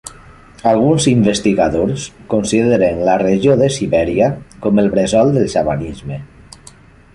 [0.69, 4.33] Alguns investigadors consideren la regió de Sibèria
[4.67, 6.23] com el bressol del xamanisme.